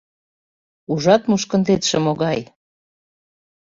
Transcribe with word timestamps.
Ужат, 0.91 1.21
мушкындетше 1.29 1.97
могай?.. 2.05 2.39